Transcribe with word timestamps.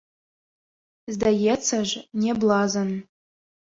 Здаецца 1.17 1.75
ж, 1.93 2.05
не 2.25 2.39
блазан. 2.43 2.89